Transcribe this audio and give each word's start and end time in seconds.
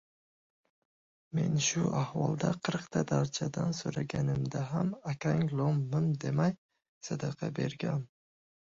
—men 1.39 1.59
shu 1.65 1.83
ahvolda 1.99 2.49
qirqta 2.69 3.03
darchadan 3.13 3.77
so‘raganimda 3.83 4.65
ham 4.73 4.91
akang 5.15 5.47
lom-mim 5.61 6.11
demay 6.27 6.61
sadaqa 7.09 7.55
bergan. 7.63 8.05